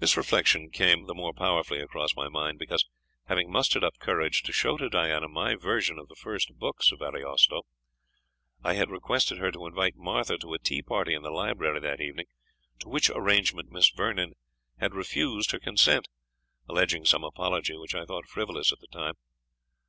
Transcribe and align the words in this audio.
This 0.00 0.16
reflection 0.16 0.70
came 0.70 1.06
the 1.06 1.14
more 1.14 1.32
powerfully 1.32 1.78
across 1.78 2.16
my 2.16 2.28
mind, 2.28 2.58
because, 2.58 2.84
having 3.28 3.48
mustered 3.48 3.84
up 3.84 3.96
courage 4.00 4.42
to 4.42 4.52
show 4.52 4.76
to 4.76 4.88
Diana 4.90 5.28
my 5.28 5.54
version 5.54 6.00
of 6.00 6.08
the 6.08 6.16
first 6.16 6.58
books 6.58 6.90
of 6.90 7.00
Ariosto, 7.00 7.62
I 8.64 8.74
had 8.74 8.90
requested 8.90 9.38
her 9.38 9.52
to 9.52 9.66
invite 9.66 9.94
Martha 9.94 10.36
to 10.38 10.52
a 10.54 10.58
tea 10.58 10.82
party 10.82 11.14
in 11.14 11.22
the 11.22 11.30
library 11.30 11.78
that 11.78 12.00
evening, 12.00 12.26
to 12.80 12.88
which 12.88 13.08
arrangement 13.08 13.70
Miss 13.70 13.88
Vernon 13.88 14.32
had 14.80 14.94
refused 14.94 15.52
her 15.52 15.60
consent, 15.60 16.08
alleging 16.68 17.04
some 17.04 17.22
apology 17.22 17.76
which 17.76 17.94
I 17.94 18.04
thought 18.04 18.26
frivolous 18.26 18.72
at 18.72 18.80
the 18.80 18.88
time. 18.88 19.14